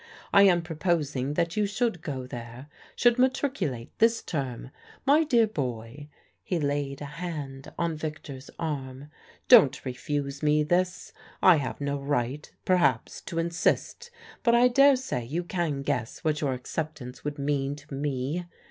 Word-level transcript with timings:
I 0.33 0.41
am 0.41 0.63
proposing 0.63 1.35
that 1.35 1.55
you 1.55 1.67
should 1.67 2.01
go 2.01 2.25
there 2.25 2.69
should 2.95 3.19
matriculate 3.19 3.91
this 3.99 4.23
term. 4.23 4.71
My 5.05 5.23
dear 5.23 5.45
boy" 5.45 6.09
he 6.43 6.57
laid 6.59 7.01
a 7.01 7.05
hand 7.21 7.71
on 7.77 7.97
Victor's 7.97 8.49
arm" 8.57 9.11
don't 9.47 9.85
refuse 9.85 10.41
me 10.41 10.63
this. 10.63 11.13
I 11.43 11.57
have 11.57 11.79
no 11.79 11.99
right 11.99 12.51
perhaps 12.65 13.21
to 13.25 13.37
insist; 13.37 14.09
but 14.41 14.55
I 14.55 14.69
daresay 14.69 15.23
you 15.23 15.43
can 15.43 15.83
guess 15.83 16.23
what 16.23 16.41
your 16.41 16.53
acceptance 16.55 17.23
would 17.23 17.37
mean 17.37 17.75
to 17.75 17.93
me. 17.93 18.47